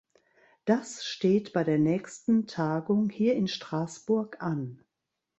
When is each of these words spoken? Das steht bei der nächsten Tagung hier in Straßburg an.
Das 0.65 1.05
steht 1.05 1.53
bei 1.53 1.63
der 1.63 1.77
nächsten 1.77 2.47
Tagung 2.47 3.11
hier 3.11 3.35
in 3.35 3.47
Straßburg 3.47 4.41
an. 4.41 4.83